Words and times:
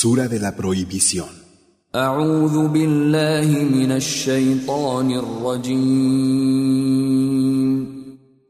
Sura 0.00 0.28
de 0.28 0.38
la 0.38 0.54
Prohibición. 0.54 1.28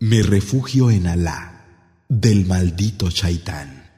Me 0.01 0.23
refugio 0.23 0.91
en 0.91 1.07
Alá 1.07 2.05
del 2.07 2.45
maldito 2.45 3.09
Shaitán. 3.09 3.91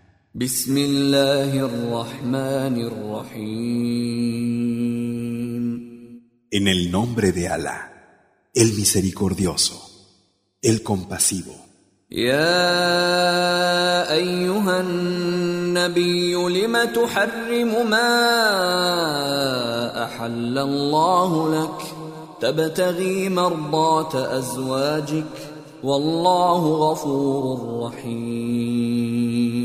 En 6.53 6.69
el 6.69 6.90
nombre 6.92 7.32
de 7.32 7.48
Alá, 7.48 8.46
el 8.54 8.74
misericordioso, 8.74 10.06
el 10.62 10.85
compasivo. 10.85 11.69
يا 12.12 12.53
أيها 14.13 14.81
النبي 14.81 16.34
لم 16.35 16.84
تحرم 16.84 17.89
ما 17.89 18.12
أحل 20.03 20.57
الله 20.57 21.61
لك 21.61 21.81
تبتغي 22.41 23.29
مرضات 23.29 24.15
أزواجك 24.15 25.25
والله 25.84 26.91
غفور 26.91 27.84
رحيم 27.88 29.55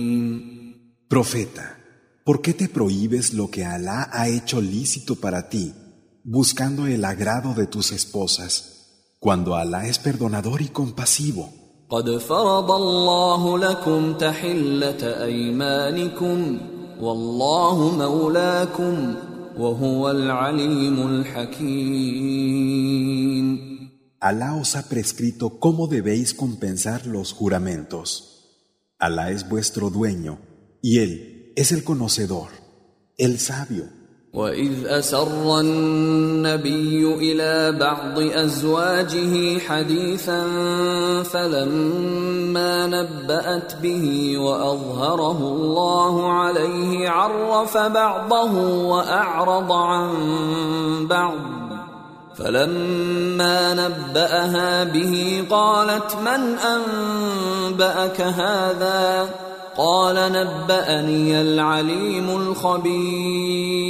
Profeta, 1.08 1.76
¿por 2.24 2.40
qué 2.40 2.54
te 2.54 2.68
prohíbes 2.68 3.34
lo 3.34 3.50
que 3.50 3.64
Alá 3.64 4.08
ha 4.12 4.28
hecho 4.28 4.60
lícito 4.60 5.16
para 5.16 5.48
ti, 5.48 5.74
buscando 6.22 6.86
el 6.86 7.04
agrado 7.04 7.52
de 7.52 7.66
tus 7.66 7.90
esposas, 7.90 9.16
cuando 9.18 9.56
Alá 9.56 9.88
es 9.88 9.98
perdonador 9.98 10.62
y 10.62 10.68
compasivo? 10.68 11.52
قد 11.90 12.18
فرض 12.18 12.70
الله 12.70 13.58
لكم 13.58 14.14
تحلة 14.14 15.24
أيمانكم 15.24 16.58
والله 17.00 17.96
مولاكم 17.96 19.14
وهو 19.58 20.10
العليم 20.10 21.08
الحكيم 21.08 22.50
Alá 24.22 24.54
os 24.54 24.76
ha 24.76 24.82
prescrito 24.86 25.58
cómo 25.58 25.86
debéis 25.86 26.34
compensar 26.34 27.06
los 27.06 27.32
juramentos. 27.32 28.08
Alá 28.98 29.30
es 29.30 29.48
vuestro 29.48 29.88
dueño, 29.88 30.38
y 30.82 30.98
Él 30.98 31.54
es 31.56 31.72
el 31.72 31.84
conocedor, 31.84 32.50
el 33.16 33.38
sabio. 33.38 33.86
وإذ 34.35 34.87
أسر 34.87 35.59
النبي 35.59 37.13
إلى 37.13 37.79
بعض 37.79 38.19
أزواجه 38.19 39.59
حديثا 39.59 40.43
فلما 41.23 42.87
نبأت 42.87 43.75
به 43.75 44.37
وأظهره 44.37 45.37
الله 45.37 46.33
عليه 46.33 47.09
عرف 47.09 47.77
بعضه 47.77 48.53
وأعرض 48.85 49.71
عن 49.71 50.09
بعض 51.07 51.35
فلما 52.35 53.73
نبأها 53.73 54.83
به 54.83 55.45
قالت 55.49 56.15
من 56.15 56.57
أنبأك 56.59 58.21
هذا 58.21 59.29
قال 59.76 60.32
نبأني 60.32 61.40
العليم 61.40 62.30
الخبير 62.30 63.80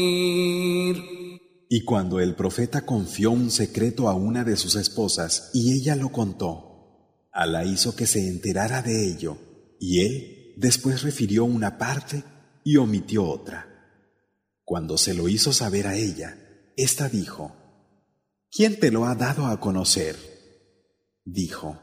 Y 1.73 1.85
cuando 1.85 2.19
el 2.19 2.35
profeta 2.35 2.85
confió 2.85 3.31
un 3.31 3.49
secreto 3.51 4.09
a 4.09 4.15
una 4.15 4.43
de 4.43 4.57
sus 4.57 4.75
esposas 4.75 5.51
y 5.55 5.73
ella 5.73 5.95
lo 5.95 6.11
contó, 6.11 7.29
Alá 7.33 7.65
hizo 7.65 7.95
que 7.95 8.07
se 8.07 8.27
enterara 8.27 8.83
de 8.83 9.09
ello, 9.09 9.39
y 9.79 10.01
él 10.01 10.55
después 10.57 11.03
refirió 11.03 11.45
una 11.45 11.79
parte 11.79 12.25
y 12.65 12.77
omitió 12.77 13.23
otra. 13.25 13.69
Cuando 14.65 14.99
se 14.99 15.15
lo 15.15 15.29
hizo 15.29 15.53
saber 15.53 15.87
a 15.87 15.95
ella, 15.95 16.37
ésta 16.77 17.09
dijo, 17.09 17.55
¿Quién 18.51 18.81
te 18.81 18.91
lo 18.91 19.07
ha 19.07 19.15
dado 19.15 19.47
a 19.47 19.61
conocer? 19.61 20.17
Dijo, 21.25 21.79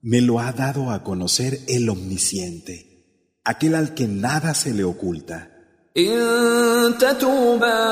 me 0.00 0.22
lo 0.22 0.40
ha 0.40 0.52
dado 0.52 0.90
a 0.90 1.04
conocer 1.04 1.60
el 1.68 1.90
omnisciente, 1.90 2.93
Aquel 3.45 3.75
al 3.75 3.93
que 3.93 4.07
nada 4.07 4.53
se 4.53 4.73
le 4.73 4.83
oculta. 4.83 5.55
إن 5.97 6.97
تتوبا 6.99 7.83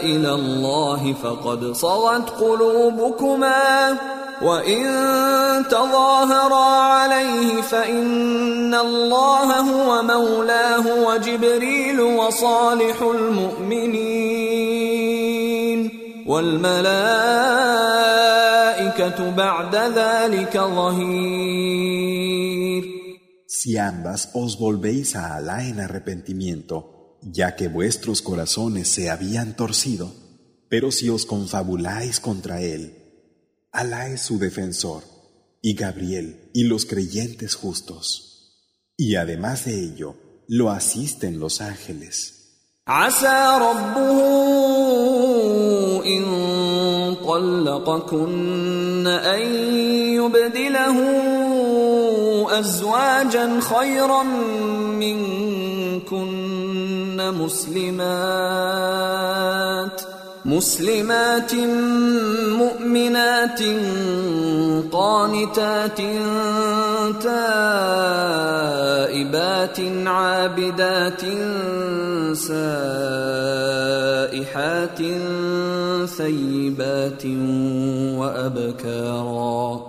إلى 0.00 0.32
الله 0.34 1.12
فقد 1.12 1.72
صغت 1.72 2.30
قلوبكما 2.30 3.96
وإن 4.42 4.84
تظاهرا 5.70 6.64
عليه 6.64 7.62
فإن 7.62 8.74
الله 8.74 9.60
هو 9.60 10.02
مولاه 10.02 11.06
وجبريل 11.06 12.00
وصالح 12.00 13.02
المؤمنين 13.02 14.30
والملائكة 16.26 16.90
بعد 19.36 19.76
ذلك 19.76 20.56
ظهير 20.56 21.90
Si 23.59 23.77
ambas 23.77 24.29
os 24.33 24.57
volvéis 24.57 25.15
a 25.15 25.35
Alá 25.35 25.67
en 25.67 25.79
arrepentimiento, 25.79 27.19
ya 27.21 27.55
que 27.55 27.67
vuestros 27.67 28.21
corazones 28.21 28.87
se 28.87 29.09
habían 29.09 29.55
torcido, 29.55 30.13
pero 30.69 30.91
si 30.91 31.09
os 31.09 31.25
confabuláis 31.25 32.19
contra 32.19 32.61
él, 32.61 32.93
Alá 33.71 34.09
es 34.09 34.21
su 34.21 34.39
defensor, 34.39 35.03
y 35.61 35.73
Gabriel 35.73 36.49
y 36.53 36.63
los 36.63 36.85
creyentes 36.85 37.55
justos. 37.55 38.31
Y 38.97 39.15
además 39.15 39.65
de 39.65 39.83
ello, 39.83 40.15
lo 40.47 40.69
asisten 40.69 41.39
los 41.39 41.61
ángeles. 41.61 42.35
عسى 42.87 43.57
ربه 43.61 44.19
إن 46.05 46.23
طلقكن 47.25 49.07
أن 49.07 49.41
يبدله 50.13 51.48
أزواجا 52.58 53.60
خيرا 53.60 54.22
منكن 55.02 56.30
مسلمات 57.16 58.40
مسلمات 60.44 61.54
مؤمنات 62.62 63.62
قانتات 64.92 66.00
تائبات 67.22 68.30
عابدات 70.06 71.20
سائحات 72.34 73.90
ثيبات 76.16 77.26
وأبكارا. 78.18 79.80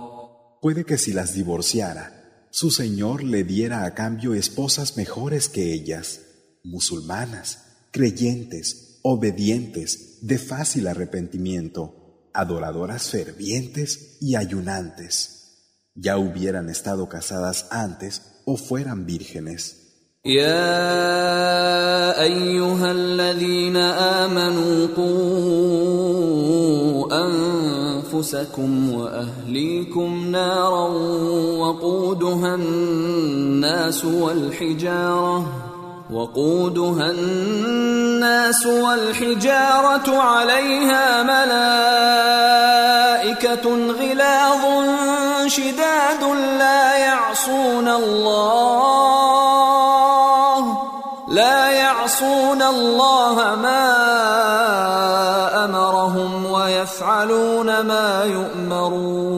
Puede 0.60 0.84
que 0.84 0.96
si 0.96 1.12
las 1.12 1.34
divorciara, 1.34 2.21
su 2.51 2.71
Señor 2.71 3.23
le 3.23 3.43
diera 3.43 3.85
a 3.85 3.93
cambio 3.93 4.33
esposas 4.33 4.97
mejores 4.97 5.49
que 5.49 5.73
ellas, 5.73 6.21
musulmanas, 6.63 7.59
creyentes, 7.91 8.99
obedientes, 9.03 10.19
de 10.21 10.37
fácil 10.37 10.87
arrepentimiento, 10.87 12.29
adoradoras 12.33 13.09
fervientes 13.09 14.17
y 14.21 14.35
ayunantes. 14.35 15.33
Ya 15.95 16.17
hubieran 16.17 16.69
estado 16.69 17.09
casadas 17.09 17.67
antes 17.71 18.21
o 18.45 18.57
fueran 18.57 19.05
vírgenes. 19.05 19.87
يا 20.25 22.21
ايها 22.21 22.91
الذين 22.91 23.77
امنوا 23.77 24.87
قوا 24.87 26.00
أنفسكم 28.22 28.94
وأهليكم 28.94 30.26
نارا 30.30 30.88
وقودها 31.58 32.54
الناس 32.54 34.04
والحجارة 34.04 35.46
وقودها 36.12 37.10
الناس 37.10 38.66
والحجارة 38.66 40.18
عليها 40.18 41.22
ملائكة 41.22 41.66
غلاظ 44.00 44.62
شداد 45.46 46.22
لا 46.58 46.96
يعصون 46.96 47.88
الله 47.88 49.11
ما 57.81 58.23
يؤمرون 58.23 59.37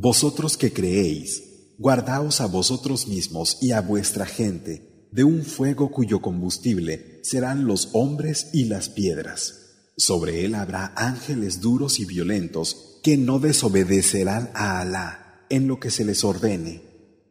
Vosotros 0.00 0.56
que 0.56 0.72
creéis, 0.72 1.42
guardaos 1.78 2.40
a 2.40 2.46
vosotros 2.46 3.08
mismos 3.08 3.58
y 3.60 3.72
a 3.72 3.80
vuestra 3.80 4.26
gente 4.26 5.08
de 5.10 5.24
un 5.24 5.42
fuego 5.44 5.90
cuyo 5.90 6.20
combustible 6.20 7.20
serán 7.24 7.66
los 7.66 7.88
hombres 7.94 8.50
y 8.52 8.66
las 8.66 8.88
piedras. 8.90 9.54
Sobre 9.96 10.44
él 10.44 10.54
habrá 10.54 10.92
ángeles 10.94 11.60
duros 11.60 11.98
y 11.98 12.04
violentos 12.04 13.00
que 13.02 13.16
no 13.16 13.40
desobedecerán 13.40 14.50
a 14.54 14.80
Alá 14.80 15.44
en 15.50 15.66
lo 15.66 15.80
que 15.80 15.90
se 15.90 16.04
les 16.04 16.22
ordene, 16.22 16.82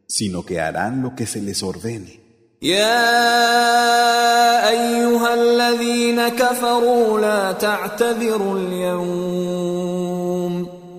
sino 0.06 0.44
que 0.44 0.60
harán 0.60 1.02
lo 1.02 1.14
que 1.14 1.26
se 1.26 1.40
les 1.40 1.62
ordene. 1.62 2.21
يا 2.62 3.18
ايها 4.70 5.34
الذين 5.34 6.28
كفروا 6.28 7.20
لا 7.20 7.52
تعتذروا 7.52 8.58
اليوم 8.58 9.98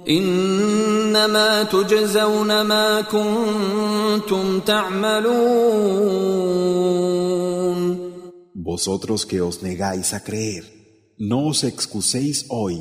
انما 0.09 1.63
تجزون 1.63 2.61
ما 2.61 3.01
كنتم 3.01 4.59
تعملون 4.59 5.99
Vosotros 8.71 9.25
que 9.25 9.41
os 9.41 9.55
negáis 9.63 10.13
a 10.13 10.19
creer, 10.27 10.63
no 11.17 11.47
os 11.47 11.63
excuséis 11.63 12.45
hoy, 12.49 12.75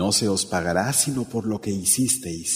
no 0.00 0.10
se 0.10 0.28
os 0.28 0.44
pagará 0.44 0.92
sino 0.92 1.22
por 1.32 1.46
lo 1.46 1.60
que 1.60 1.70
hicisteis. 1.70 2.50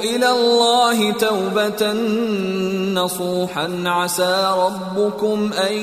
إلى 0.00 0.30
الله 0.30 1.12
توبة 1.12 1.92
نصوحا. 3.02 3.82
عسى 3.86 4.54
ربكم 4.58 5.50
أن 5.70 5.74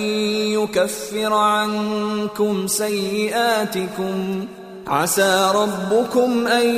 يكفر 0.59 1.33
عنكم 1.33 2.67
سيئاتكم. 2.67 4.45
عسى 4.89 5.51
ربكم 5.55 6.47
أن 6.47 6.69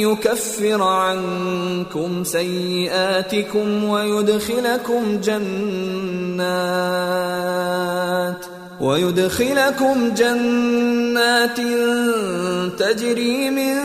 يكفر 0.00 0.82
عنكم 0.82 2.24
سيئاتكم 2.24 3.84
ويدخلكم 3.84 5.20
جنات 5.20 6.54
ويدخلكم 8.80 10.14
جنات 10.14 11.60
تجري 12.78 13.50
من 13.50 13.76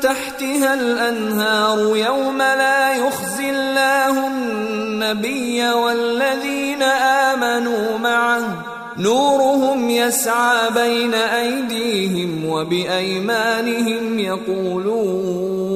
تحتها 0.00 0.74
الأنهار 0.74 1.96
يوم 1.96 2.38
لا 2.38 2.96
يخزي 2.96 3.50
الله 3.50 4.26
النبي 4.26 5.70
والذين 5.70 6.82
آمنوا 6.82 7.98
معه 7.98 8.67
نورهم 8.98 9.90
يسعى 9.90 10.70
بين 10.70 11.14
أيديهم 11.14 12.44
وبأيمانهم 12.48 14.18
يقولون 14.18 15.68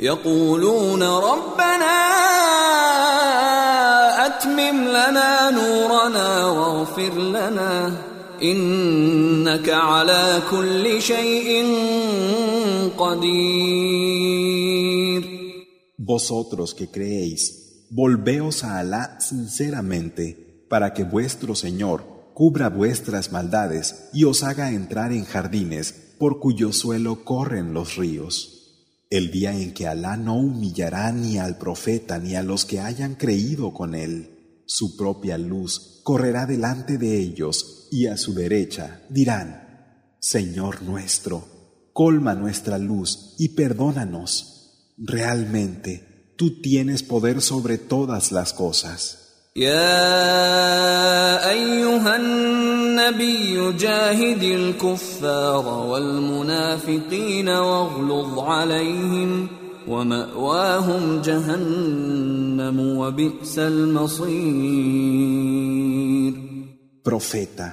يقولون 0.00 1.02
ربنا 1.02 1.98
أتمم 4.26 4.88
لنا 4.88 5.50
نورنا 5.50 6.46
واغفر 6.46 7.12
لنا 7.18 7.92
إنك 8.42 9.68
على 9.68 10.42
كل 10.50 11.02
شيء 11.02 11.66
قدير. 12.98 14.58
Vosotros 15.98 16.72
que 16.72 16.86
creéis, 16.90 17.42
volveos 17.90 18.64
a 18.64 18.78
Alá 18.78 19.18
sinceramente, 19.20 20.47
para 20.68 20.94
que 20.94 21.04
vuestro 21.04 21.54
Señor 21.54 22.32
cubra 22.34 22.68
vuestras 22.68 23.32
maldades 23.32 24.08
y 24.12 24.24
os 24.24 24.42
haga 24.42 24.70
entrar 24.70 25.12
en 25.12 25.24
jardines 25.24 25.92
por 26.18 26.38
cuyo 26.40 26.72
suelo 26.72 27.24
corren 27.24 27.74
los 27.74 27.96
ríos. 27.96 28.54
El 29.10 29.30
día 29.30 29.58
en 29.58 29.72
que 29.72 29.86
Alá 29.86 30.16
no 30.16 30.36
humillará 30.36 31.10
ni 31.12 31.38
al 31.38 31.56
profeta 31.56 32.18
ni 32.18 32.34
a 32.34 32.42
los 32.42 32.64
que 32.64 32.80
hayan 32.80 33.14
creído 33.14 33.72
con 33.72 33.94
él, 33.94 34.62
su 34.66 34.96
propia 34.98 35.38
luz 35.38 36.00
correrá 36.04 36.44
delante 36.44 36.98
de 36.98 37.18
ellos 37.18 37.88
y 37.90 38.06
a 38.06 38.18
su 38.18 38.34
derecha 38.34 39.02
dirán, 39.08 40.14
Señor 40.20 40.82
nuestro, 40.82 41.48
colma 41.94 42.34
nuestra 42.34 42.76
luz 42.76 43.34
y 43.38 43.50
perdónanos. 43.50 44.92
Realmente, 44.98 46.32
tú 46.36 46.60
tienes 46.60 47.02
poder 47.02 47.40
sobre 47.40 47.78
todas 47.78 48.30
las 48.30 48.52
cosas. 48.52 49.17
يا 49.57 49.89
ايها 51.49 52.15
النبي 52.15 53.71
جاهد 53.77 54.43
الكفار 54.43 55.87
والمنافقين 55.87 57.49
واغلظ 57.49 58.39
عليهم 58.39 59.47
وماواهم 59.87 61.21
جهنم 61.21 62.97
وبئس 62.97 63.59
المصير 63.59 64.93
Profeta, 67.03 67.69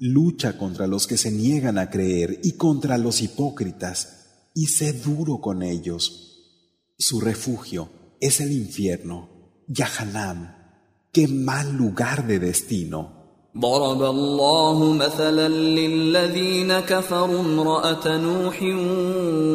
lucha 0.00 0.58
contra 0.58 0.86
los 0.86 1.06
que 1.06 1.16
se 1.16 1.30
niegan 1.30 1.78
a 1.78 1.88
creer 1.88 2.40
y 2.42 2.52
contra 2.52 2.98
los 2.98 3.22
hipócritas, 3.22 4.50
y 4.54 4.66
sé 4.66 4.92
duro 4.92 5.40
con 5.40 5.62
ellos. 5.62 6.02
Su 6.98 7.20
refugio 7.20 7.88
es 8.20 8.40
el 8.42 8.52
infierno, 8.52 9.30
Yahanam. 9.66 10.59
Qué 11.13 11.27
mal 11.27 11.73
lugar 11.73 12.25
de 12.25 12.39
destino. 12.39 13.09
ضرب 13.57 14.03
الله 14.03 14.93
مثلا 14.93 15.49
للذين 15.49 16.79
كفروا 16.79 17.39
امرأة 17.39 18.17
نوح 18.17 18.61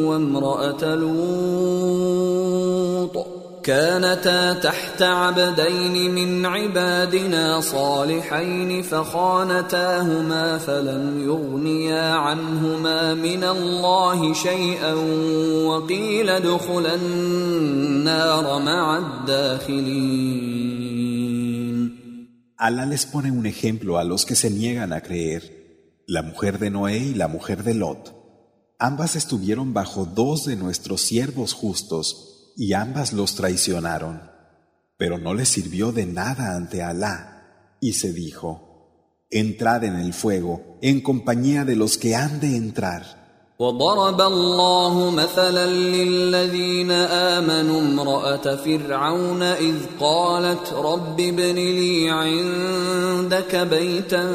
وامرأة 0.09 0.95
لوط 0.95 1.97
كانتا 3.63 4.53
تحت 4.53 5.01
عبدين 5.01 6.15
من 6.15 6.45
عبادنا 6.45 7.61
صالحين 7.61 8.81
فخانتاهما 8.81 10.57
فلم 10.57 11.23
يغنيا 11.25 12.13
عنهما 12.13 13.13
من 13.13 13.43
الله 13.43 14.33
شيئا 14.33 14.93
وقيل 15.65 16.29
ادخلا 16.29 16.95
النار 16.95 18.59
مع 18.59 18.97
الداخلين 18.97 20.57
Alá 22.57 22.87
les 22.87 23.05
pone 23.05 23.29
un 23.29 23.45
ejemplo 23.45 23.99
a 23.99 24.03
los 24.03 24.25
que 24.25 24.35
se 24.35 24.49
niegan 24.49 24.91
a 24.91 25.01
creer. 25.01 26.01
La 26.07 26.23
mujer 26.23 26.57
de 26.57 26.71
Noé 26.71 26.97
y 26.97 27.13
la 27.13 27.27
mujer 27.27 27.63
de 27.63 27.75
Lot. 27.75 28.15
Ambas 28.79 29.15
estuvieron 29.15 29.75
bajo 29.75 30.05
dos 30.05 30.45
de 30.45 30.55
nuestros 30.55 31.01
siervos 31.01 31.53
justos 31.53 32.53
y 32.57 32.73
ambas 32.73 33.13
los 33.13 33.35
traicionaron. 33.35 34.31
Pero 34.97 35.19
no 35.19 35.35
les 35.35 35.49
sirvió 35.49 35.91
de 35.91 36.07
nada 36.07 36.55
ante 36.55 36.81
Alá. 36.81 37.77
Y 37.79 37.93
se 37.93 38.11
dijo, 38.11 39.23
Entrad 39.29 39.83
en 39.83 39.95
el 39.95 40.13
fuego 40.13 40.79
en 40.81 41.01
compañía 41.01 41.63
de 41.63 41.75
los 41.75 41.99
que 41.99 42.15
han 42.15 42.39
de 42.39 42.55
entrar. 42.55 43.16
وضرب 43.59 44.21
الله 44.21 45.11
مثلا 45.11 45.65
للذين 45.65 46.91
آمنوا 46.91 47.81
امرأة 47.81 48.55
فرعون 48.55 49.41
إذ 49.41 49.75
قالت 49.99 50.73
رب 50.73 51.19
ابن 51.19 51.55
لي 51.55 52.09
عندك 52.09 53.55
بيتا 53.55 54.27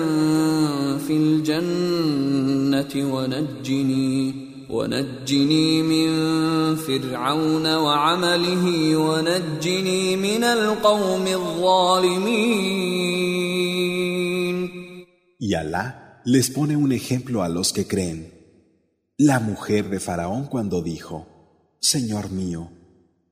في 1.06 1.12
الجنة 1.12 3.14
ونجني 3.14 4.34
ونجني 4.70 5.82
من 5.82 6.08
فرعون 6.76 7.74
وعمله 7.74 8.96
ونجني 8.96 10.16
من 10.16 10.44
القوم 10.44 11.26
الظالمين 11.26 12.72
Y 15.38 15.54
Alá 15.54 16.20
les 16.24 16.50
pone 16.50 16.76
un 16.76 16.92
ejemplo 16.92 17.42
a 17.42 17.48
los 17.48 17.72
que 17.72 17.86
creen. 17.86 18.41
La 19.17 19.39
mujer 19.39 19.89
de 19.89 19.99
Faraón 19.99 20.45
cuando 20.45 20.81
dijo, 20.81 21.27
Señor 21.79 22.29
mío, 22.31 22.71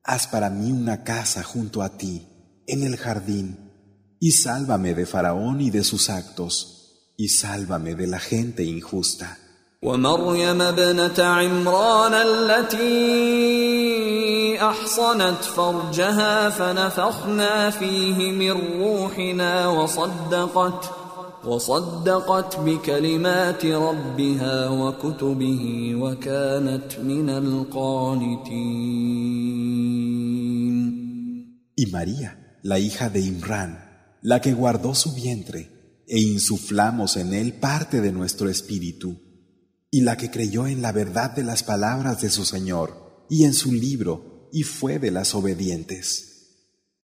haz 0.03 0.27
para 0.27 0.50
mí 0.50 0.72
una 0.72 1.03
casa 1.03 1.44
junto 1.44 1.82
a 1.82 1.98
ti, 1.98 2.27
en 2.67 2.84
el 2.84 2.98
jardín, 2.98 3.72
y 4.20 4.32
sálvame 4.32 4.94
de 4.94 5.05
Faraón 5.05 5.62
y 5.62 5.70
de 5.70 5.84
sus 5.84 6.10
actos, 6.10 7.13
y 7.17 7.29
sálvame 7.29 7.96
de 7.96 8.08
la 8.08 8.20
gente 8.20 8.63
injusta. 8.63 9.38
ومريم 9.84 10.62
ابنة 10.62 11.24
عمران 11.24 12.13
التي 12.13 12.86
أحصنت 14.62 15.44
فرجها 15.44 16.50
فنفخنا 16.50 17.70
فيه 17.70 18.32
من 18.32 18.82
روحنا 18.82 19.67
وصدقت 19.67 20.99
وصدقت 21.46 22.60
بكلمات 22.60 23.65
ربها 23.65 24.70
وكتبه 24.70 25.96
وكانت 25.96 27.00
من 27.00 27.29
القانتين 27.29 28.96
Y 31.77 31.88
María, 31.88 32.60
la 32.63 32.79
hija 32.79 33.10
de 33.10 33.20
Imran, 33.20 34.17
la 34.22 34.39
que 34.39 34.53
guardó 34.53 34.96
su 34.96 35.13
vientre, 35.13 36.03
e 36.08 36.20
insuflamos 36.22 37.17
en 37.17 37.34
él 37.34 37.53
parte 37.53 38.00
de 38.00 38.13
nuestro 38.13 38.50
espíritu, 38.50 39.20
y 39.91 40.01
la 40.01 40.15
que 40.15 40.32
creyó 40.32 40.67
en 40.67 40.82
la 40.82 40.94
verdad 40.94 41.32
de 41.36 41.44
las 41.44 41.63
palabras 41.63 42.22
de 42.22 42.29
su 42.29 42.46
Señor 42.46 43.25
y 43.29 43.44
en 43.44 43.53
su 43.53 43.74
libro, 43.74 44.50
y 44.53 44.63
fue 44.63 45.00
de 45.00 45.12
las 45.12 45.36
obedientes. 45.36 46.28